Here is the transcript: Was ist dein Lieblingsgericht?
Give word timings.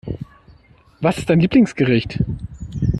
Was 0.99 1.19
ist 1.19 1.29
dein 1.29 1.39
Lieblingsgericht? 1.41 2.21